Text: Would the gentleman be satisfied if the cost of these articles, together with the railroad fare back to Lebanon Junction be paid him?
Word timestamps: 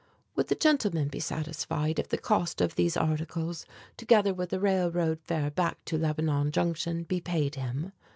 Would 0.35 0.47
the 0.47 0.55
gentleman 0.55 1.09
be 1.09 1.19
satisfied 1.19 1.99
if 1.99 2.09
the 2.09 2.17
cost 2.17 2.59
of 2.59 2.73
these 2.73 2.97
articles, 2.97 3.67
together 3.97 4.33
with 4.33 4.49
the 4.49 4.59
railroad 4.59 5.19
fare 5.21 5.51
back 5.51 5.85
to 5.85 5.95
Lebanon 5.99 6.51
Junction 6.51 7.03
be 7.03 7.21
paid 7.21 7.53
him? 7.53 7.91